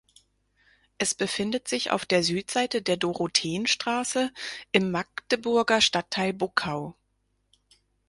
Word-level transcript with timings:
Es 0.97 1.13
befindet 1.13 1.67
sich 1.67 1.91
auf 1.91 2.07
der 2.07 2.23
Südseite 2.23 2.81
der 2.81 2.97
Dorotheenstraße 2.97 4.31
im 4.71 4.89
Magdeburger 4.89 5.79
Stadtteil 5.79 6.33
Buckau. 6.33 6.95